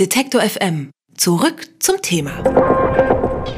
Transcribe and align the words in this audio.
Detektor 0.00 0.40
FM. 0.40 0.90
Zurück 1.16 1.68
zum 1.78 2.02
Thema. 2.02 2.32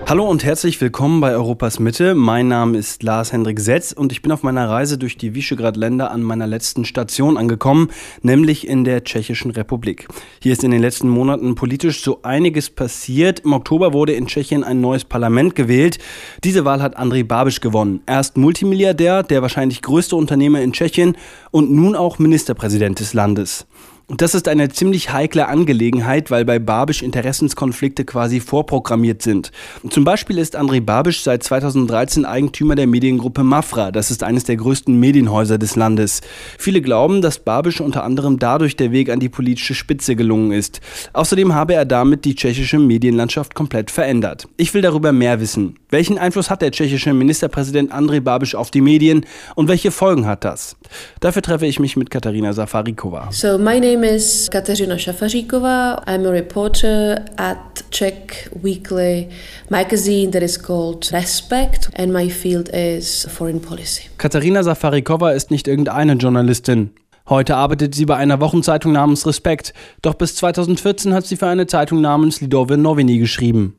Hallo 0.06 0.28
und 0.28 0.44
herzlich 0.44 0.78
willkommen 0.82 1.22
bei 1.22 1.32
Europas 1.32 1.78
Mitte. 1.78 2.14
Mein 2.14 2.48
Name 2.48 2.76
ist 2.76 3.02
Lars 3.02 3.32
Hendrik 3.32 3.58
Setz 3.58 3.92
und 3.92 4.12
ich 4.12 4.20
bin 4.20 4.30
auf 4.30 4.42
meiner 4.42 4.68
Reise 4.68 4.98
durch 4.98 5.16
die 5.16 5.34
Visegrad-Länder 5.34 6.10
an 6.10 6.22
meiner 6.22 6.46
letzten 6.46 6.84
Station 6.84 7.38
angekommen, 7.38 7.88
nämlich 8.20 8.68
in 8.68 8.84
der 8.84 9.02
Tschechischen 9.02 9.52
Republik. 9.52 10.08
Hier 10.42 10.52
ist 10.52 10.62
in 10.62 10.72
den 10.72 10.82
letzten 10.82 11.08
Monaten 11.08 11.54
politisch 11.54 12.02
so 12.02 12.20
einiges 12.22 12.68
passiert. 12.68 13.40
Im 13.40 13.54
Oktober 13.54 13.94
wurde 13.94 14.12
in 14.12 14.26
Tschechien 14.26 14.62
ein 14.62 14.82
neues 14.82 15.06
Parlament 15.06 15.54
gewählt. 15.54 15.96
Diese 16.44 16.66
Wahl 16.66 16.82
hat 16.82 16.98
Andrej 16.98 17.24
Babiš 17.24 17.62
gewonnen. 17.62 18.02
Erst 18.04 18.36
Multimilliardär, 18.36 19.22
der 19.22 19.40
wahrscheinlich 19.40 19.80
größte 19.80 20.16
Unternehmer 20.16 20.60
in 20.60 20.74
Tschechien 20.74 21.16
und 21.50 21.70
nun 21.70 21.96
auch 21.96 22.18
Ministerpräsident 22.18 23.00
des 23.00 23.14
Landes. 23.14 23.66
Und 24.08 24.22
das 24.22 24.36
ist 24.36 24.46
eine 24.46 24.68
ziemlich 24.68 25.12
heikle 25.12 25.48
Angelegenheit, 25.48 26.30
weil 26.30 26.44
bei 26.44 26.60
Babisch 26.60 27.02
Interessenskonflikte 27.02 28.04
quasi 28.04 28.38
vorprogrammiert 28.38 29.20
sind. 29.20 29.50
Zum 29.90 30.04
Beispiel 30.04 30.38
ist 30.38 30.56
André 30.56 30.80
Babisch 30.80 31.22
seit 31.22 31.42
2013 31.42 32.24
Eigentümer 32.24 32.76
der 32.76 32.86
Mediengruppe 32.86 33.42
Mafra. 33.42 33.90
Das 33.90 34.12
ist 34.12 34.22
eines 34.22 34.44
der 34.44 34.56
größten 34.58 34.96
Medienhäuser 34.96 35.58
des 35.58 35.74
Landes. 35.74 36.20
Viele 36.56 36.82
glauben, 36.82 37.20
dass 37.20 37.40
Babisch 37.40 37.80
unter 37.80 38.04
anderem 38.04 38.38
dadurch 38.38 38.76
der 38.76 38.92
Weg 38.92 39.10
an 39.10 39.18
die 39.18 39.28
politische 39.28 39.74
Spitze 39.74 40.14
gelungen 40.14 40.52
ist. 40.52 40.80
Außerdem 41.12 41.54
habe 41.54 41.74
er 41.74 41.84
damit 41.84 42.24
die 42.24 42.36
tschechische 42.36 42.78
Medienlandschaft 42.78 43.56
komplett 43.56 43.90
verändert. 43.90 44.46
Ich 44.56 44.72
will 44.72 44.82
darüber 44.82 45.10
mehr 45.10 45.40
wissen. 45.40 45.80
Welchen 45.90 46.18
Einfluss 46.18 46.48
hat 46.48 46.62
der 46.62 46.70
tschechische 46.70 47.12
Ministerpräsident 47.12 47.92
André 47.92 48.20
Babisch 48.20 48.54
auf 48.54 48.70
die 48.70 48.82
Medien 48.82 49.26
und 49.56 49.66
welche 49.66 49.90
Folgen 49.90 50.26
hat 50.26 50.44
das? 50.44 50.76
Dafür 51.20 51.42
treffe 51.42 51.66
ich 51.66 51.80
mich 51.80 51.96
mit 51.96 52.10
Katharina 52.10 52.52
Safarikova. 52.52 53.28
So 53.32 53.58
my 53.58 53.80
name 53.80 54.06
is 54.06 54.48
Kateřina 54.50 54.98
Šafaříková. 54.98 56.02
I'm 56.06 56.26
a 56.26 56.30
reporter 56.30 57.22
at 57.36 57.84
Czech 57.90 58.50
weekly 58.62 59.28
magazine 59.70 60.30
that 60.32 60.42
is 60.42 60.62
called 60.62 61.12
Respect 61.12 61.90
and 61.96 62.12
my 62.12 62.30
field 62.30 62.68
is 62.72 63.26
foreign 63.30 63.60
policy. 63.60 64.02
Katharina 64.18 64.62
Safarikova 64.62 65.32
ist 65.32 65.50
nicht 65.50 65.68
irgendeine 65.68 66.14
Journalistin. 66.14 66.90
Heute 67.28 67.56
arbeitet 67.56 67.94
sie 67.94 68.06
bei 68.06 68.16
einer 68.16 68.40
Wochenzeitung 68.40 68.92
namens 68.92 69.26
Respekt, 69.26 69.74
doch 70.00 70.14
bis 70.14 70.36
2014 70.36 71.12
hat 71.12 71.26
sie 71.26 71.36
für 71.36 71.48
eine 71.48 71.66
Zeitung 71.66 72.00
namens 72.00 72.40
Lidove 72.40 72.76
Noviny 72.76 73.18
geschrieben. 73.18 73.74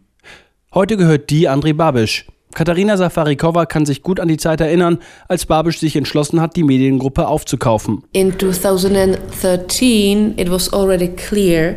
Heute 0.73 0.97
gehört 0.97 1.29
die 1.29 1.49
André 1.49 1.73
Babisch. 1.73 2.25
Katharina 2.57 2.97
Safarikova 2.97 3.67
kann 3.67 3.85
sich 3.85 4.01
gut 4.01 4.19
an 4.19 4.27
die 4.27 4.37
Zeit 4.37 4.59
erinnern, 4.61 4.97
als 5.27 5.45
Babisch 5.45 5.77
sich 5.79 5.95
entschlossen 5.95 6.41
hat, 6.41 6.55
die 6.55 6.63
Mediengruppe 6.63 7.27
aufzukaufen. 7.27 8.01
In 8.13 8.33
2013 8.39 10.33
it 10.39 10.49
was 10.49 10.73
already 10.73 11.09
clear 11.09 11.75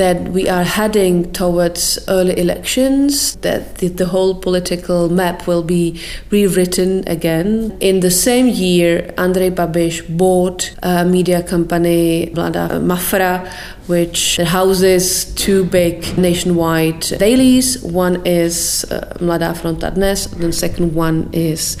that 0.00 0.30
we 0.30 0.48
are 0.48 0.64
heading 0.64 1.30
towards 1.30 1.98
early 2.08 2.34
elections, 2.40 3.36
that 3.44 3.76
the, 3.80 3.88
the, 3.88 4.06
whole 4.06 4.34
political 4.34 5.10
map 5.10 5.46
will 5.46 5.62
be 5.62 6.00
rewritten 6.30 7.06
again. 7.06 7.76
In 7.80 8.00
the 8.00 8.10
same 8.10 8.46
year, 8.48 9.12
Andrej 9.18 9.50
Babiš 9.56 10.16
bought 10.16 10.74
a 10.82 11.04
media 11.04 11.42
company, 11.42 12.32
Mlada 12.34 12.80
Mafra, 12.80 13.46
which 13.88 14.38
houses 14.38 15.34
two 15.34 15.64
big 15.64 16.16
nationwide 16.16 17.00
dailies. 17.00 17.82
One 17.82 18.24
is 18.24 18.84
uh, 18.90 19.18
Mlada 19.20 19.52
Fronta 19.54 19.94
Dnes, 19.94 20.28
the 20.38 20.50
second 20.50 20.94
one 20.94 21.28
is 21.34 21.76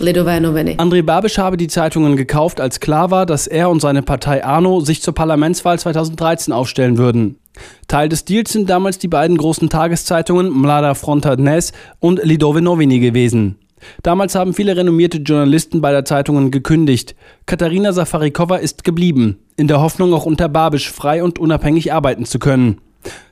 Lidové 0.00 0.40
noviny. 0.40 0.74
André 0.78 1.02
Babiš 1.02 1.38
habe 1.38 1.56
die 1.56 1.68
Zeitungen 1.68 2.16
gekauft, 2.16 2.60
als 2.60 2.80
klar 2.80 3.10
war, 3.10 3.26
dass 3.26 3.46
er 3.46 3.70
und 3.70 3.80
seine 3.80 4.02
Partei 4.02 4.44
ANO 4.44 4.80
sich 4.80 5.02
zur 5.02 5.14
Parlamentswahl 5.14 5.78
2013 5.78 6.52
aufstellen 6.52 6.98
würden. 6.98 7.36
Teil 7.86 8.08
des 8.08 8.24
Deals 8.24 8.52
sind 8.52 8.68
damals 8.68 8.98
die 8.98 9.08
beiden 9.08 9.36
großen 9.36 9.70
Tageszeitungen 9.70 10.50
Mlada 10.50 10.94
Fronta 10.94 11.36
Dnes 11.36 11.72
und 12.00 12.22
Lidové 12.24 12.60
noviny 12.60 12.98
gewesen. 12.98 13.56
Damals 14.02 14.34
haben 14.34 14.54
viele 14.54 14.76
renommierte 14.76 15.18
Journalisten 15.18 15.80
beider 15.80 16.04
Zeitungen 16.04 16.50
gekündigt. 16.50 17.14
Katharina 17.46 17.92
Safarikova 17.92 18.56
ist 18.56 18.82
geblieben, 18.82 19.38
in 19.56 19.68
der 19.68 19.80
Hoffnung 19.80 20.12
auch 20.14 20.26
unter 20.26 20.48
Babisch 20.48 20.90
frei 20.90 21.22
und 21.22 21.38
unabhängig 21.38 21.92
arbeiten 21.92 22.24
zu 22.24 22.38
können. 22.38 22.80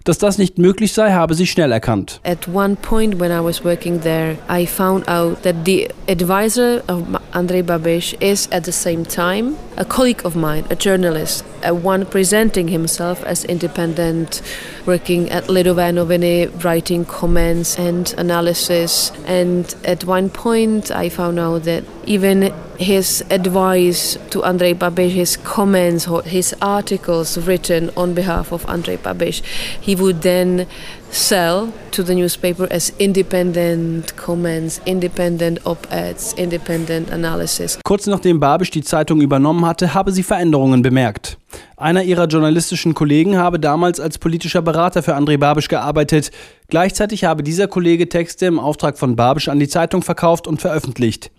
Dass 0.05 0.19
das 0.19 0.37
nicht 0.39 0.59
möglich 0.59 0.93
sei, 0.93 1.13
habe 1.13 1.35
sie 1.35 1.47
schnell 1.47 1.71
erkannt. 1.71 2.21
At 2.25 2.49
one 2.53 2.77
point 2.77 3.21
when 3.21 3.31
I 3.31 3.41
was 3.41 3.65
working 3.65 4.01
there, 4.01 4.37
I 4.49 4.67
found 4.67 5.09
out 5.09 5.43
that 5.43 5.65
the 5.65 5.89
advisor 6.09 6.83
of 6.89 7.05
Andrei 7.33 7.63
Babiš 7.63 8.21
is 8.21 8.49
at 8.51 8.65
the 8.65 8.73
same 8.73 9.05
time 9.05 9.57
a 9.77 9.85
colleague 9.85 10.25
of 10.25 10.37
mine, 10.37 10.65
a 10.71 10.77
journalist, 10.77 11.45
a 11.63 11.75
one 11.75 12.05
presenting 12.05 12.69
himself 12.69 13.23
as 13.25 13.45
independent, 13.45 14.43
working 14.87 15.31
at 15.31 15.45
Lidové 15.45 15.93
noviny, 15.93 16.49
writing 16.65 17.05
comments 17.05 17.79
and 17.79 18.15
analysis. 18.19 19.13
And 19.27 19.75
at 19.85 20.05
one 20.05 20.29
point, 20.29 20.91
I 20.91 21.09
found 21.09 21.39
out 21.39 21.65
that 21.65 21.85
even 22.05 22.53
his 22.79 23.25
advice 23.31 24.19
to 24.31 24.43
Andrei 24.45 24.75
Babiš, 24.75 25.11
his 25.11 25.37
comments, 25.37 26.07
his 26.25 26.55
articles 26.61 27.39
written 27.39 27.91
on 27.97 28.13
behalf 28.13 28.53
of 28.53 28.67
Andrei 28.69 28.97
Babiš, 28.97 29.43
he 29.81 29.92
would 29.99 30.23
then 30.23 30.67
sell 31.11 31.69
to 31.91 32.03
the 32.03 32.15
newspaper 32.15 32.67
as 32.71 32.93
independent 32.99 34.17
comments, 34.17 34.81
independent 34.85 35.61
op-eds, 35.65 36.33
independent 36.35 37.11
analysis. 37.11 37.79
Kurz 37.85 38.07
nachdem 38.07 38.41
Babisch 38.41 38.71
die 38.71 38.83
Zeitung 38.83 39.21
übernommen 39.21 39.65
hatte, 39.67 39.95
habe 39.95 40.13
sie 40.13 40.23
Veränderungen 40.23 40.83
bemerkt. 40.83 41.37
Einer 41.77 42.03
ihrer 42.03 42.27
journalistischen 42.27 42.95
Kollegen 42.95 43.37
habe 43.37 43.59
damals 43.59 43.99
als 43.99 44.19
politischer 44.19 44.63
Berater 44.63 45.03
für 45.03 45.17
André 45.17 45.39
Babisch 45.39 45.69
gearbeitet. 45.69 46.31
Gleichzeitig 46.69 47.25
habe 47.25 47.43
dieser 47.43 47.69
Kollege 47.69 48.09
Texte 48.09 48.47
im 48.47 48.59
Auftrag 48.59 48.99
von 48.99 49.17
Babisch 49.17 49.49
an 49.49 49.59
die 49.59 49.69
Zeitung 49.69 50.03
verkauft 50.03 50.47
und 50.47 50.61
veröffentlicht. 50.61 51.31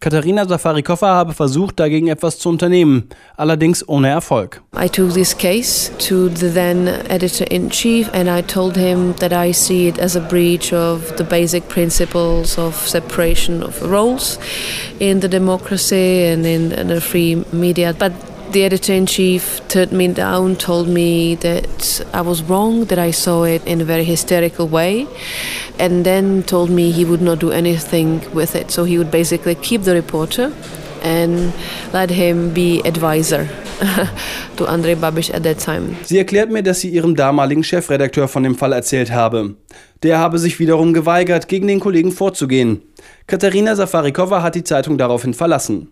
Katharina 0.00 0.46
Safarikova 0.46 1.14
habe 1.14 1.32
versucht, 1.32 1.78
dagegen 1.78 2.08
etwas 2.08 2.38
zu 2.38 2.48
unternehmen, 2.48 3.08
allerdings 3.36 3.88
ohne 3.88 4.08
Erfolg. 4.08 4.60
I 4.76 4.88
took 4.88 5.14
this 5.14 5.36
case 5.36 5.90
to 5.98 6.28
the 6.28 6.50
then 6.52 6.88
editor-in-chief 7.08 8.12
and 8.12 8.28
I 8.28 8.42
told 8.42 8.76
him 8.76 9.14
that 9.20 9.32
I 9.32 9.52
see 9.52 9.88
it 9.88 9.98
as 9.98 10.16
a 10.16 10.20
breach 10.20 10.72
of 10.72 11.14
the 11.16 11.24
basic 11.24 11.68
principles 11.68 12.58
of 12.58 12.74
separation 12.86 13.62
of 13.62 13.80
roles 13.82 14.38
in 14.98 15.20
the 15.20 15.28
democracy 15.28 16.32
and 16.32 16.44
in 16.44 16.70
the 16.88 17.00
free 17.00 17.42
media. 17.52 17.94
But 17.96 18.12
the 18.52 18.64
editor 18.64 18.92
in 18.92 19.06
chief 19.06 19.60
turned 19.68 19.92
me 19.92 20.08
down, 20.08 20.56
told 20.56 20.88
me 20.88 21.34
that 21.36 22.04
I 22.12 22.20
was 22.20 22.42
wrong, 22.42 22.84
that 22.86 22.98
I 22.98 23.10
saw 23.10 23.44
it 23.44 23.64
in 23.66 23.80
a 23.80 23.84
very 23.84 24.04
hysterical 24.04 24.68
way, 24.68 25.06
and 25.78 26.04
then 26.04 26.42
told 26.42 26.70
me 26.70 26.90
he 26.90 27.04
would 27.04 27.22
not 27.22 27.38
do 27.38 27.50
anything 27.50 28.20
with 28.34 28.54
it. 28.54 28.70
So 28.70 28.84
he 28.84 28.98
would 28.98 29.10
basically 29.10 29.54
keep 29.54 29.82
the 29.82 29.94
reporter 29.94 30.52
and 31.02 31.52
let 31.92 32.10
him 32.10 32.52
be 32.52 32.80
advisor 32.84 33.48
to 34.56 34.66
Andrei 34.68 34.94
Babiš 34.94 35.34
at 35.34 35.42
that 35.42 35.58
time. 35.58 35.96
Sie 36.04 36.18
erklärt 36.18 36.50
mir, 36.50 36.62
dass 36.62 36.80
sie 36.80 36.90
ihrem 36.90 37.16
damaligen 37.16 37.64
Chefredakteur 37.64 38.28
von 38.28 38.42
dem 38.42 38.54
Fall 38.54 38.72
erzählt 38.72 39.10
habe. 39.10 39.56
Der 40.02 40.18
habe 40.18 40.38
sich 40.38 40.58
wiederum 40.58 40.92
geweigert, 40.92 41.48
gegen 41.48 41.66
den 41.66 41.80
Kollegen 41.80 42.12
vorzugehen. 42.12 42.82
Katharina 43.26 43.74
Safarikova 43.74 44.42
hat 44.42 44.54
die 44.54 44.64
Zeitung 44.64 44.98
daraufhin 44.98 45.34
verlassen. 45.34 45.88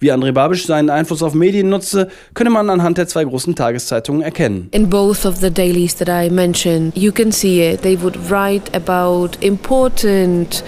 Wie 0.00 0.12
André 0.12 0.30
Babisch 0.30 0.64
seinen 0.64 0.90
Einfluss 0.90 1.24
auf 1.24 1.34
Medien 1.34 1.70
nutzte, 1.70 2.08
könne 2.32 2.50
man 2.50 2.70
anhand 2.70 2.98
der 2.98 3.08
zwei 3.08 3.24
großen 3.24 3.56
Tageszeitungen 3.56 4.22
erkennen. 4.22 4.68
In 4.70 4.88
both 4.88 5.26
of 5.26 5.38
the 5.40 5.50
dailies 5.50 5.96
that 5.96 6.08
I 6.08 6.30
mentioned, 6.30 6.96
you 6.96 7.10
can 7.10 7.32
see 7.32 7.60
it. 7.62 7.82
They 7.82 8.00
would 8.00 8.16
write 8.30 8.72
about 8.76 9.36
important 9.40 10.62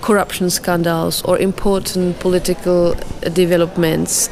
corruption 0.00 0.50
scandals 0.50 1.24
or 1.24 1.38
important 1.38 2.18
political 2.18 2.96
developments. 3.32 4.28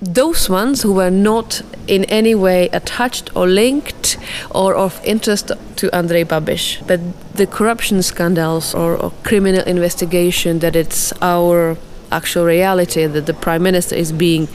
Those 0.00 0.48
ones 0.48 0.84
who 0.84 0.94
were 0.94 1.10
not 1.10 1.64
in 1.88 2.04
any 2.04 2.36
way 2.36 2.68
attached 2.72 3.34
or 3.34 3.48
linked 3.48 4.16
or 4.50 4.76
of 4.76 5.00
interest 5.04 5.50
to 5.76 5.90
Andrei 5.92 6.22
Babiš. 6.22 6.86
But 6.86 7.00
the 7.34 7.48
corruption 7.48 8.00
scandals 8.02 8.74
or, 8.74 8.96
or 8.96 9.12
criminal 9.24 9.62
investigation 9.66 10.60
that 10.60 10.76
it's 10.76 11.12
our 11.20 11.76
actual 12.16 12.44
reality 12.44 13.06
that 13.06 13.26
the 13.26 13.32
prime 13.32 13.62
minister 13.62 13.96
is 13.96 14.12
being 14.12 14.48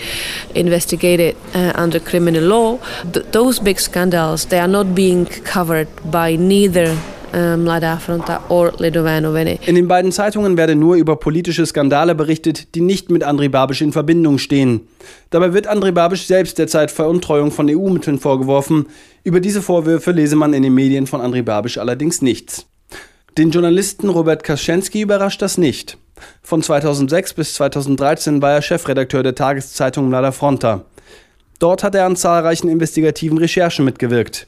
investigated 0.53 1.35
uh, 1.55 1.83
under 1.83 1.99
criminal 1.99 2.43
law 2.43 2.69
th 3.13 3.23
those 3.31 3.61
big 3.61 3.79
scandals 3.79 4.39
they 4.49 4.59
are 4.59 4.71
not 4.77 4.87
being 4.95 5.21
covered 5.55 5.87
by 6.17 6.29
neither. 6.37 6.95
In 7.33 7.65
den 9.75 9.87
beiden 9.87 10.11
Zeitungen 10.11 10.57
werde 10.57 10.75
nur 10.75 10.95
über 10.95 11.15
politische 11.15 11.65
Skandale 11.65 12.13
berichtet, 12.13 12.75
die 12.75 12.81
nicht 12.81 13.09
mit 13.09 13.23
André 13.25 13.47
Babiš 13.47 13.79
in 13.81 13.93
Verbindung 13.93 14.37
stehen. 14.37 14.81
Dabei 15.29 15.53
wird 15.53 15.69
André 15.69 15.93
Babiš 15.93 16.27
selbst 16.27 16.57
derzeit 16.57 16.91
Veruntreuung 16.91 17.51
von 17.51 17.69
EU-Mitteln 17.69 18.19
vorgeworfen. 18.19 18.87
Über 19.23 19.39
diese 19.39 19.61
Vorwürfe 19.61 20.11
lese 20.11 20.35
man 20.35 20.53
in 20.53 20.63
den 20.63 20.73
Medien 20.73 21.07
von 21.07 21.21
André 21.21 21.41
Babiš 21.41 21.77
allerdings 21.77 22.21
nichts. 22.21 22.65
Den 23.37 23.49
Journalisten 23.49 24.09
Robert 24.09 24.43
Kaschenski 24.43 24.99
überrascht 24.99 25.41
das 25.41 25.57
nicht. 25.57 25.97
Von 26.43 26.61
2006 26.61 27.33
bis 27.33 27.53
2013 27.53 28.41
war 28.41 28.51
er 28.51 28.61
Chefredakteur 28.61 29.23
der 29.23 29.35
Tageszeitung 29.35 30.09
Mlada 30.09 30.33
Fronta. 30.33 30.83
Dort 31.57 31.81
hat 31.81 31.95
er 31.95 32.05
an 32.05 32.17
zahlreichen 32.17 32.67
investigativen 32.67 33.37
Recherchen 33.37 33.85
mitgewirkt. 33.85 34.47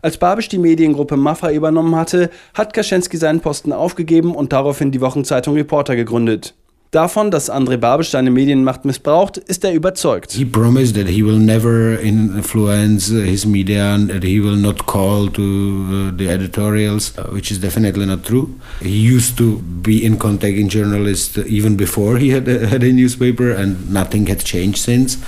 Als 0.00 0.16
Babisch 0.16 0.48
die 0.48 0.58
Mediengruppe 0.58 1.18
Mafra 1.18 1.52
übernommen 1.52 1.96
hatte, 1.96 2.30
hat 2.54 2.72
Kaczynski 2.72 3.18
seinen 3.18 3.40
Posten 3.40 3.74
aufgegeben 3.74 4.34
und 4.34 4.54
daraufhin 4.54 4.90
die 4.90 5.02
Wochenzeitung 5.02 5.54
Reporter 5.54 5.94
gegründet. 5.94 6.54
Davon, 6.94 7.32
dass 7.32 7.50
André 7.50 7.76
Babisch 7.76 8.10
seine 8.10 8.30
Medienmacht 8.30 8.84
missbraucht, 8.84 9.36
ist 9.36 9.64
er 9.64 9.74
überzeugt. 9.74 10.30
He 10.30 10.44
promised 10.44 10.94
that 10.94 11.08
he 11.08 11.24
will 11.24 11.40
never 11.40 11.98
influence 11.98 13.10
his 13.10 13.44
media 13.44 13.96
and 13.96 14.08
that 14.12 14.22
he 14.22 14.40
will 14.40 14.54
not 14.54 14.86
call 14.86 15.28
to 15.30 15.42
uh, 15.42 16.16
the 16.16 16.28
editorials, 16.28 17.12
uh, 17.18 17.24
which 17.32 17.50
is 17.50 17.58
definitely 17.60 18.06
not 18.06 18.24
true. 18.24 18.48
He 18.80 18.90
used 18.90 19.36
to 19.38 19.60
be 19.82 20.04
in 20.04 20.20
contact 20.20 20.56
with 20.56 20.68
journalists 20.68 21.36
even 21.48 21.76
before 21.76 22.18
he 22.18 22.30
had 22.30 22.46
a, 22.46 22.64
had 22.68 22.84
a 22.84 22.92
newspaper 22.92 23.50
and 23.50 23.90
nothing 23.90 24.28
had 24.28 24.44
changed 24.44 24.78
since. 24.78 25.18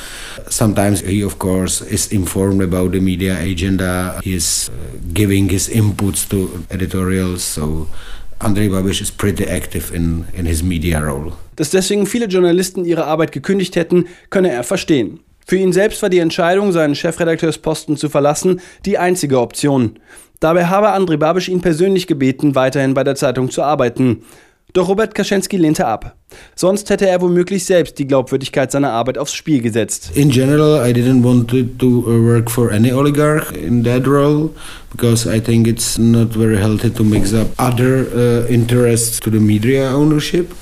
Sometimes 0.49 1.01
he 1.01 1.21
of 1.21 1.41
course 1.41 1.83
is 1.83 2.13
informed 2.13 2.63
about 2.63 2.93
the 2.93 3.01
media 3.01 3.43
agenda, 3.43 4.21
he 4.23 4.35
is 4.35 4.71
uh, 4.71 4.99
giving 5.13 5.49
his 5.49 5.69
inputs 5.69 6.29
to 6.31 6.65
editorials, 6.71 7.43
so 7.43 7.89
Andrei 8.39 8.69
Babiš 8.69 9.01
is 9.01 9.11
pretty 9.11 9.45
active 9.45 9.95
in, 9.95 10.27
in 10.37 10.47
his 10.47 10.63
media 10.63 11.01
role. 11.01 11.33
Dass 11.57 11.71
deswegen 11.71 12.07
viele 12.07 12.27
Journalisten 12.27 12.85
ihre 12.85 13.07
Arbeit 13.07 13.33
gekündigt 13.33 13.77
hätten, 13.77 14.07
könne 14.29 14.51
er 14.51 14.63
verstehen. 14.63 15.21
Für 15.47 15.57
ihn 15.57 15.73
selbst 15.73 16.03
war 16.03 16.11
die 16.11 16.19
Entscheidung, 16.19 16.73
seinen 16.73 16.95
Chefredakteursposten 16.95 17.97
zu 17.97 18.09
verlassen, 18.09 18.61
die 18.85 18.99
einzige 18.99 19.41
Option. 19.41 19.99
Dabei 20.41 20.67
habe 20.67 20.91
Andrei 20.91 21.17
Babisch 21.17 21.49
ihn 21.49 21.63
persönlich 21.63 22.07
gebeten, 22.07 22.55
weiterhin 22.55 22.95
bei 22.95 23.05
der 23.05 23.15
Zeitung 23.15 23.51
zu 23.51 23.63
arbeiten. 23.63 24.23
Doch 24.77 24.91
Robert 24.91 25.15
Kaczynski 25.15 25.57
lehnte 25.57 25.87
ab. 25.87 26.17
Sonst 26.55 26.91
hätte 26.91 27.09
er 27.09 27.23
womöglich 27.23 27.65
selbst 27.65 27.99
die 27.99 28.07
Glaubwürdigkeit 28.07 28.71
seiner 28.71 28.91
Arbeit 28.91 29.17
aufs 29.17 29.33
Spiel 29.33 29.63
gesetzt. 29.63 30.11
In 30.15 30.29
general, 30.29 30.87
I 30.87 30.93
didn't 30.93 31.25
want 31.25 31.49
to 31.49 32.05
uh, 32.07 32.23
work 32.23 32.51
for 32.51 32.71
any 32.71 32.93
oligarch 32.93 33.53
in 33.53 33.85
that 33.85 34.07
role 34.07 34.51
because 34.91 35.27
I 35.27 35.41
think 35.41 35.67
it's 35.67 35.97
not 35.97 36.35
very 36.35 36.59
healthy 36.59 36.91
to 36.91 37.05
mix 37.05 37.33
up 37.33 37.47
other 37.57 38.07
uh, 38.15 38.53
interests 38.53 39.19
to 39.21 39.31
the 39.31 39.41
media 39.41 39.91
ownership. 39.95 40.53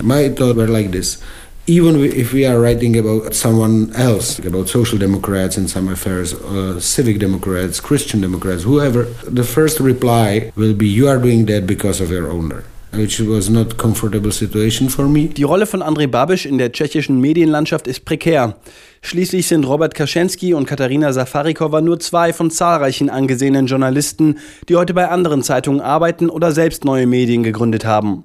My 0.00 0.28
thought 0.28 0.54
were 0.54 0.68
like 0.68 0.92
this. 0.92 1.18
even 1.66 1.96
if 1.96 2.32
we 2.34 2.44
are 2.44 2.60
writing 2.60 2.94
about 2.96 3.34
someone 3.34 3.90
else, 3.96 4.38
about 4.38 4.68
social 4.68 4.98
democrats 4.98 5.56
in 5.56 5.66
some 5.66 5.88
affairs, 5.88 6.34
uh, 6.34 6.78
civic 6.78 7.18
democrats, 7.18 7.80
Christian 7.80 8.20
democrats, 8.20 8.64
whoever, 8.64 9.04
the 9.24 9.42
first 9.42 9.80
reply 9.80 10.52
will 10.56 10.74
be, 10.74 10.86
You 10.86 11.08
are 11.08 11.18
doing 11.18 11.46
that 11.46 11.66
because 11.66 12.02
of 12.02 12.10
your 12.10 12.30
owner. 12.30 12.64
Which 12.96 13.20
was 13.20 13.50
not 13.50 13.76
comfortable 13.76 14.30
situation 14.30 14.88
for 14.88 15.06
me. 15.06 15.26
Die 15.26 15.42
Rolle 15.42 15.66
von 15.66 15.82
Andrej 15.82 16.06
Babiš 16.06 16.46
in 16.46 16.58
der 16.58 16.70
tschechischen 16.70 17.20
Medienlandschaft 17.20 17.88
ist 17.88 18.04
prekär. 18.04 18.56
Schließlich 19.02 19.48
sind 19.48 19.64
Robert 19.66 19.94
Kaczynski 19.94 20.54
und 20.54 20.66
Katharina 20.66 21.12
Safarikova 21.12 21.80
nur 21.80 21.98
zwei 21.98 22.32
von 22.32 22.50
zahlreichen 22.50 23.10
angesehenen 23.10 23.66
Journalisten, 23.66 24.38
die 24.68 24.76
heute 24.76 24.94
bei 24.94 25.08
anderen 25.08 25.42
Zeitungen 25.42 25.80
arbeiten 25.80 26.30
oder 26.30 26.52
selbst 26.52 26.84
neue 26.84 27.06
Medien 27.06 27.42
gegründet 27.42 27.84
haben. 27.84 28.24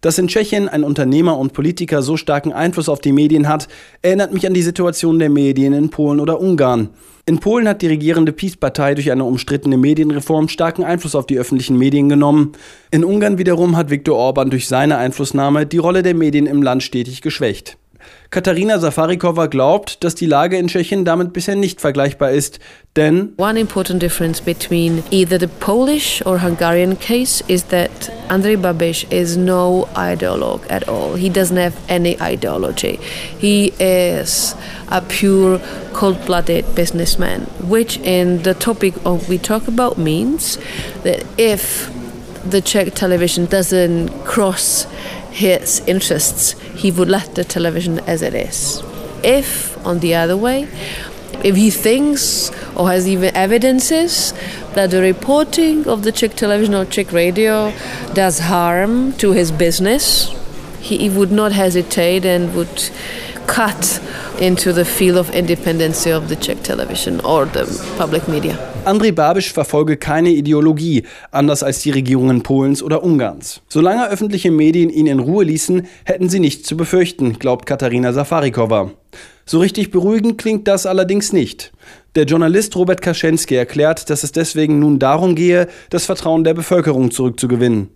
Dass 0.00 0.18
in 0.18 0.28
Tschechien 0.28 0.68
ein 0.68 0.84
Unternehmer 0.84 1.38
und 1.38 1.52
Politiker 1.52 2.02
so 2.02 2.16
starken 2.16 2.52
Einfluss 2.52 2.88
auf 2.88 3.00
die 3.00 3.12
Medien 3.12 3.48
hat, 3.48 3.68
erinnert 4.02 4.32
mich 4.32 4.46
an 4.46 4.54
die 4.54 4.62
Situation 4.62 5.18
der 5.18 5.30
Medien 5.30 5.72
in 5.72 5.90
Polen 5.90 6.20
oder 6.20 6.40
Ungarn. 6.40 6.90
In 7.24 7.38
Polen 7.38 7.68
hat 7.68 7.82
die 7.82 7.86
regierende 7.86 8.32
PiS-Partei 8.32 8.94
durch 8.94 9.12
eine 9.12 9.24
umstrittene 9.24 9.76
Medienreform 9.76 10.48
starken 10.48 10.82
Einfluss 10.82 11.14
auf 11.14 11.26
die 11.26 11.38
öffentlichen 11.38 11.78
Medien 11.78 12.08
genommen. 12.08 12.52
In 12.90 13.04
Ungarn 13.04 13.38
wiederum 13.38 13.76
hat 13.76 13.90
Viktor 13.90 14.16
Orban 14.16 14.50
durch 14.50 14.66
seine 14.66 14.96
Einflussnahme 14.96 15.64
die 15.64 15.78
Rolle 15.78 16.02
der 16.02 16.14
Medien 16.14 16.46
im 16.46 16.62
Land 16.62 16.82
stetig 16.82 17.22
geschwächt. 17.22 17.78
Katharina 18.30 18.78
Safarikova 18.78 19.46
glaubt, 19.46 20.02
dass 20.04 20.14
die 20.14 20.26
Lage 20.26 20.56
in 20.56 20.68
Tschechien 20.68 21.04
damit 21.04 21.32
bisher 21.32 21.54
nicht 21.54 21.80
vergleichbar 21.80 22.30
ist, 22.30 22.60
denn 22.96 23.34
One 23.36 23.60
important 23.60 24.02
difference 24.02 24.40
between 24.40 25.02
either 25.10 25.38
the 25.38 25.46
Polish 25.46 26.24
or 26.24 26.42
Hungarian 26.42 26.98
case 26.98 27.42
is 27.46 27.64
that 27.64 27.90
Andrei 28.28 28.56
Babiš 28.56 29.06
is 29.10 29.36
no 29.36 29.88
ideologue 29.94 30.62
at 30.70 30.88
all. 30.88 31.16
He 31.16 31.28
doesn't 31.28 31.58
have 31.58 31.74
any 31.88 32.16
ideology. 32.20 32.98
He 33.38 33.72
is 33.78 34.54
a 34.90 35.00
pure 35.02 35.60
cold-blooded 35.92 36.74
businessman, 36.74 37.42
which 37.68 37.98
in 37.98 38.42
the 38.42 38.54
topic 38.54 38.94
of 39.04 39.28
we 39.28 39.38
talk 39.38 39.68
about 39.68 39.98
means 39.98 40.58
that 41.02 41.24
if 41.36 41.90
the 42.44 42.60
Czech 42.60 42.94
television 42.94 43.46
doesn't 43.46 44.08
cross 44.24 44.84
his 45.30 45.80
interests, 45.86 46.52
he 46.74 46.90
would 46.90 47.08
let 47.08 47.34
the 47.34 47.44
television 47.44 48.00
as 48.00 48.22
it 48.22 48.34
is. 48.34 48.82
If, 49.22 49.78
on 49.86 50.00
the 50.00 50.14
other 50.14 50.36
way, 50.36 50.68
if 51.44 51.56
he 51.56 51.70
thinks 51.70 52.50
or 52.76 52.88
has 52.88 53.08
even 53.08 53.34
evidences 53.34 54.32
that 54.74 54.90
the 54.90 55.00
reporting 55.00 55.86
of 55.86 56.02
the 56.02 56.12
Czech 56.12 56.34
television 56.34 56.74
or 56.74 56.84
Czech 56.84 57.12
radio 57.12 57.72
does 58.14 58.40
harm 58.40 59.12
to 59.14 59.32
his 59.32 59.50
business, 59.50 60.34
he, 60.82 61.10
would 61.10 61.32
not 61.32 61.52
hesitate 61.52 62.26
and 62.26 62.54
would 62.54 62.90
cut 63.46 64.00
into 64.40 64.72
the 64.72 64.84
field 64.84 65.16
of 65.16 65.30
independence 65.34 66.06
of 66.06 66.28
the 66.28 66.36
Czech 66.36 66.62
television 66.62 67.20
or 67.20 67.46
the 67.46 67.64
public 67.96 68.26
media. 68.28 68.58
André 68.84 69.12
Babisch 69.12 69.52
verfolge 69.52 69.96
keine 69.96 70.30
Ideologie, 70.30 71.04
anders 71.30 71.62
als 71.62 71.80
die 71.80 71.90
Regierungen 71.90 72.42
Polens 72.42 72.82
oder 72.82 73.04
Ungarns. 73.04 73.60
Solange 73.68 74.08
öffentliche 74.10 74.50
Medien 74.50 74.90
ihn 74.90 75.06
in 75.06 75.20
Ruhe 75.20 75.44
ließen, 75.44 75.86
hätten 76.04 76.28
sie 76.28 76.40
nichts 76.40 76.66
zu 76.66 76.76
befürchten, 76.76 77.38
glaubt 77.38 77.66
Katharina 77.66 78.12
Safarikova. 78.12 78.90
So 79.44 79.60
richtig 79.60 79.90
beruhigend 79.90 80.38
klingt 80.38 80.66
das 80.66 80.86
allerdings 80.86 81.32
nicht. 81.32 81.72
Der 82.14 82.24
Journalist 82.24 82.74
Robert 82.76 83.02
Kaczynski 83.02 83.54
erklärt, 83.54 84.10
dass 84.10 84.24
es 84.24 84.32
deswegen 84.32 84.78
nun 84.78 84.98
darum 84.98 85.34
gehe, 85.34 85.68
das 85.90 86.06
Vertrauen 86.06 86.42
der 86.44 86.54
Bevölkerung 86.54 87.10
zurückzugewinnen. 87.10 87.88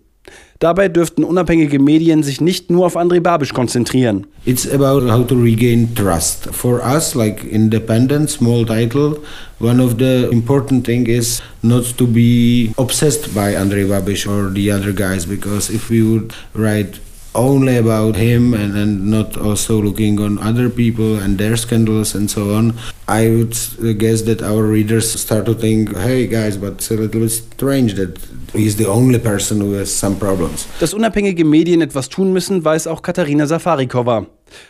Dabei 0.59 0.89
dürften 0.89 1.23
unabhängige 1.23 1.77
Medien 1.77 2.23
sich 2.23 2.41
nicht 2.41 2.71
nur 2.71 2.87
auf 2.87 2.97
André 2.97 3.19
Babisch 3.19 3.53
konzentrieren. 3.53 4.25
It's 4.45 4.67
about 4.67 5.07
how 5.07 5.23
to 5.23 5.35
regain 5.35 5.93
trust. 5.93 6.47
For 6.51 6.81
us, 6.83 7.13
like 7.13 7.43
independent, 7.43 8.31
small 8.31 8.65
title, 8.65 9.17
one 9.59 9.79
of 9.79 9.97
the 9.99 10.29
important 10.31 10.85
thing 10.85 11.05
is 11.05 11.41
not 11.61 11.95
to 11.97 12.07
be 12.07 12.71
obsessed 12.77 13.35
by 13.35 13.55
Andrei 13.55 13.83
Babiš 13.83 14.25
or 14.27 14.51
the 14.51 14.71
other 14.71 14.93
guys, 14.93 15.27
because 15.27 15.69
if 15.69 15.89
we 15.91 16.01
would 16.01 16.33
write 16.55 16.99
only 17.37 17.77
about 17.77 18.15
him 18.15 18.53
and, 18.53 18.75
and 18.75 19.09
not 19.09 19.37
also 19.37 19.81
looking 19.81 20.19
on 20.19 20.39
other 20.39 20.69
people 20.69 21.15
and 21.15 21.37
their 21.37 21.55
scandals 21.55 22.15
and 22.15 22.29
so 22.29 22.53
on, 22.55 22.73
I 23.07 23.29
would 23.29 23.55
guess 23.99 24.23
that 24.23 24.41
our 24.41 24.63
readers 24.63 25.19
start 25.19 25.45
to 25.45 25.53
think, 25.53 25.95
hey 25.95 26.27
guys, 26.27 26.57
but 26.57 26.73
it's 26.73 26.91
a 26.91 26.95
little 26.95 27.21
bit 27.21 27.31
strange 27.31 27.93
that 27.93 28.17
he's 28.53 28.75
the 28.75 28.87
only 28.87 29.19
person 29.19 29.61
who 29.61 29.73
has 29.73 29.93
some 29.93 30.17
problems. 30.17 30.67
Dass 30.79 30.93
unabhängige 30.93 31.45
Medien 31.45 31.81
etwas 31.81 32.09
tun 32.09 32.33
müssen, 32.33 32.65
weiß 32.65 32.87
auch 32.87 33.01
Katharina 33.01 33.45
Safarikova. 33.45 34.25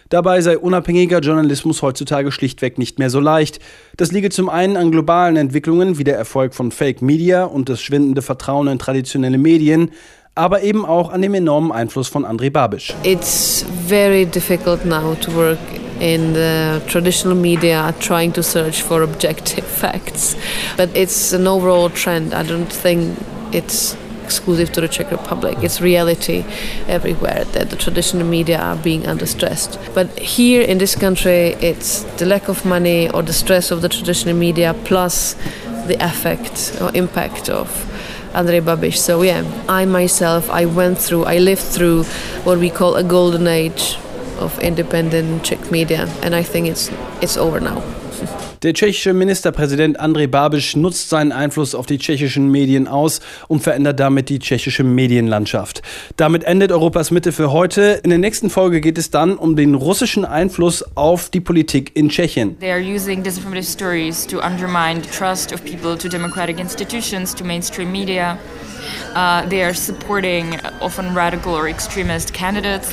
Dabei 0.09 0.41
sei 0.41 0.57
unabhängiger 0.57 1.19
Journalismus 1.19 1.81
heutzutage 1.81 2.31
schlichtweg 2.31 2.77
nicht 2.77 2.97
mehr 2.99 3.09
so 3.09 3.19
leicht. 3.19 3.59
Das 3.95 4.11
liege 4.11 4.29
zum 4.29 4.49
einen 4.49 4.77
an 4.77 4.91
globalen 4.91 5.35
Entwicklungen 5.35 5.97
wie 5.97 6.03
der 6.03 6.15
Erfolg 6.15 6.55
von 6.55 6.71
Fake 6.71 7.01
Media 7.01 7.43
und 7.43 7.69
das 7.69 7.81
schwindende 7.81 8.21
Vertrauen 8.21 8.67
in 8.67 8.79
traditionelle 8.79 9.37
Medien, 9.37 9.91
aber 10.37 10.61
eben 10.61 10.85
auch 10.85 11.11
an 11.11 11.21
dem 11.21 11.33
enormen 11.33 11.71
Einfluss 11.71 12.07
von 12.07 12.25
André 12.25 12.49
Babisch. 12.49 12.93
It's 13.03 13.65
very 13.87 14.25
difficult 14.25 14.85
now 14.85 15.15
to 15.21 15.31
work 15.35 15.59
in 15.99 16.33
the 16.33 16.81
traditional 16.87 17.35
media 17.35 17.93
trying 17.99 18.31
to 18.33 18.43
search 18.43 18.83
for 18.83 19.01
objective 19.01 19.65
facts. 19.81 20.35
But 20.77 20.89
it's 20.95 21.33
an 21.33 21.47
overall 21.47 21.89
trend. 21.89 22.33
I 22.33 22.43
don't 22.43 22.71
think 22.71 23.17
it's 23.51 23.95
exclusive 24.23 24.71
to 24.73 24.81
the 24.81 24.87
Czech 24.87 25.09
Republic. 25.11 25.57
It's 25.63 25.79
reality 25.81 26.43
everywhere 26.87 27.45
that 27.53 27.69
the 27.69 27.75
traditional 27.75 28.27
media 28.27 28.59
are 28.59 28.75
being 28.75 29.07
under 29.07 29.25
stressed. 29.25 29.79
But 29.95 30.07
here 30.19 30.61
in 30.61 30.77
this 30.77 30.95
country, 30.95 31.55
it's 31.61 32.03
the 32.17 32.25
lack 32.25 32.49
of 32.49 32.65
money 32.65 33.09
or 33.09 33.23
the 33.23 33.33
stress 33.33 33.71
of 33.71 33.81
the 33.81 33.89
traditional 33.89 34.35
media 34.35 34.75
plus 34.83 35.35
the 35.87 35.95
effect 36.03 36.77
or 36.81 36.91
impact 36.93 37.49
of 37.49 37.67
Andrei 38.33 38.59
Babiš. 38.61 38.97
So 38.97 39.21
yeah, 39.21 39.43
I 39.67 39.85
myself, 39.85 40.49
I 40.49 40.65
went 40.65 40.97
through, 40.97 41.25
I 41.25 41.37
lived 41.39 41.61
through 41.61 42.03
what 42.43 42.57
we 42.59 42.69
call 42.69 42.95
a 42.95 43.03
golden 43.03 43.47
age 43.47 43.97
of 44.39 44.57
independent 44.59 45.43
Czech 45.43 45.71
media, 45.71 46.07
and 46.21 46.35
I 46.35 46.43
think 46.43 46.67
it's 46.67 46.89
it's 47.21 47.37
over 47.37 47.59
now. 47.59 47.81
Der 48.63 48.73
tschechische 48.73 49.13
Ministerpräsident 49.13 49.99
Andrej 49.99 50.25
Babiš 50.25 50.75
nutzt 50.75 51.09
seinen 51.09 51.31
Einfluss 51.31 51.75
auf 51.75 51.85
die 51.85 51.99
tschechischen 51.99 52.49
Medien 52.49 52.87
aus 52.87 53.19
und 53.47 53.61
verändert 53.61 53.99
damit 53.99 54.29
die 54.29 54.39
tschechische 54.39 54.83
Medienlandschaft. 54.83 55.83
Damit 56.15 56.43
endet 56.43 56.71
Europas 56.71 57.11
Mitte 57.11 57.31
für 57.31 57.51
heute. 57.51 57.99
In 58.03 58.09
der 58.09 58.17
nächsten 58.17 58.49
Folge 58.49 58.81
geht 58.81 58.97
es 58.97 59.11
dann 59.11 59.37
um 59.37 59.55
den 59.55 59.75
russischen 59.75 60.25
Einfluss 60.25 60.83
auf 60.95 61.29
die 61.29 61.39
Politik 61.39 61.91
in 61.93 62.09
Tschechien. 62.09 62.57
They 62.59 62.71
are 62.71 62.81
using 62.81 63.21
disinformative 63.21 63.63
stories 63.63 64.25
to 64.25 64.37
undermine 64.39 65.03
the 65.03 65.09
trust 65.15 65.53
of 65.53 65.63
people 65.63 65.95
to 65.95 66.09
democratic 66.09 66.59
institutions, 66.59 67.35
to 67.35 67.43
mainstream 67.43 67.91
media. 67.91 68.39
Uh, 69.13 69.47
they 69.49 69.63
are 69.63 69.75
supporting 69.75 70.57
often 70.81 71.15
radical 71.15 71.53
or 71.53 71.67
extremist 71.67 72.33
candidates. 72.33 72.91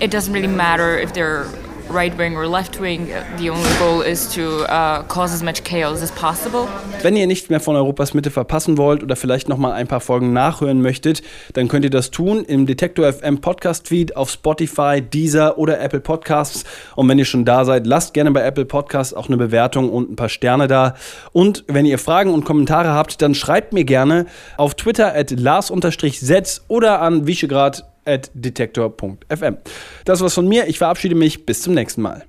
It 0.00 0.10
doesn't 0.10 0.32
really 0.32 0.48
matter 0.48 0.98
if 0.98 1.12
they're 1.12 1.46
right 1.90 2.16
wing 2.16 2.36
or 2.36 2.46
left 2.46 2.80
wing. 2.80 3.08
The 3.38 3.50
only 3.50 3.68
goal 3.78 4.02
is 4.02 4.28
to 4.34 4.64
uh, 4.64 5.02
cause 5.04 5.34
as 5.34 5.42
much 5.42 5.64
chaos 5.64 6.02
as 6.02 6.10
possible. 6.12 6.66
Wenn 7.02 7.16
ihr 7.16 7.26
nichts 7.26 7.50
mehr 7.50 7.60
von 7.60 7.76
Europas 7.76 8.14
Mitte 8.14 8.30
verpassen 8.30 8.78
wollt 8.78 9.02
oder 9.02 9.16
vielleicht 9.16 9.48
noch 9.48 9.58
mal 9.58 9.72
ein 9.72 9.86
paar 9.86 10.00
Folgen 10.00 10.32
nachhören 10.32 10.80
möchtet, 10.80 11.22
dann 11.52 11.68
könnt 11.68 11.84
ihr 11.84 11.90
das 11.90 12.10
tun 12.10 12.44
im 12.44 12.66
Detektor 12.66 13.12
FM 13.12 13.40
Podcast 13.40 13.88
Feed 13.88 14.16
auf 14.16 14.30
Spotify, 14.30 15.02
Deezer 15.02 15.58
oder 15.58 15.80
Apple 15.80 16.00
Podcasts. 16.00 16.64
Und 16.96 17.08
wenn 17.08 17.18
ihr 17.18 17.24
schon 17.24 17.44
da 17.44 17.64
seid, 17.64 17.86
lasst 17.86 18.14
gerne 18.14 18.30
bei 18.30 18.42
Apple 18.42 18.64
Podcasts 18.64 19.14
auch 19.14 19.28
eine 19.28 19.36
Bewertung 19.36 19.90
und 19.90 20.10
ein 20.10 20.16
paar 20.16 20.28
Sterne 20.28 20.68
da. 20.68 20.94
Und 21.32 21.64
wenn 21.66 21.86
ihr 21.86 21.98
Fragen 21.98 22.32
und 22.32 22.44
Kommentare 22.44 22.90
habt, 22.90 23.22
dann 23.22 23.34
schreibt 23.34 23.72
mir 23.72 23.84
gerne 23.84 24.26
auf 24.56 24.74
Twitter 24.74 25.14
at 25.14 25.30
lars-setz 25.30 26.62
oder 26.68 27.00
an 27.00 27.26
Visegrad 27.26 27.84
detektor.fm. 28.06 29.56
Das 30.04 30.20
war's 30.20 30.34
von 30.34 30.48
mir. 30.48 30.66
Ich 30.68 30.78
verabschiede 30.78 31.14
mich. 31.14 31.46
Bis 31.46 31.62
zum 31.62 31.74
nächsten 31.74 32.02
Mal. 32.02 32.24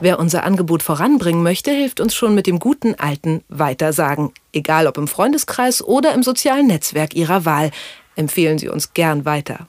Wer 0.00 0.18
unser 0.18 0.44
Angebot 0.44 0.82
voranbringen 0.82 1.42
möchte, 1.42 1.70
hilft 1.70 2.00
uns 2.00 2.14
schon 2.14 2.34
mit 2.34 2.46
dem 2.46 2.58
guten 2.58 2.94
alten 2.94 3.42
Weitersagen. 3.48 4.32
Egal 4.52 4.86
ob 4.86 4.96
im 4.96 5.08
Freundeskreis 5.08 5.82
oder 5.82 6.14
im 6.14 6.22
sozialen 6.22 6.66
Netzwerk 6.68 7.14
Ihrer 7.14 7.44
Wahl. 7.44 7.70
Empfehlen 8.16 8.58
Sie 8.58 8.68
uns 8.68 8.94
gern 8.94 9.24
weiter. 9.26 9.68